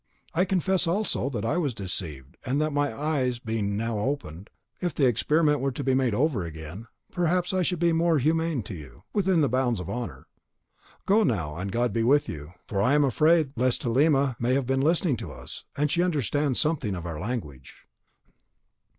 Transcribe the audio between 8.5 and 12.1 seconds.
to you, within the bounds of honour. Go now, and God be